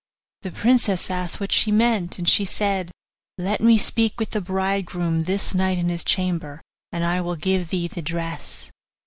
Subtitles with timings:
[0.41, 2.89] The princess asked what she meant, and she said,
[3.37, 6.59] 'Let me speak with the bridegroom this night in his chamber,
[6.91, 8.71] and I will give thee the dress.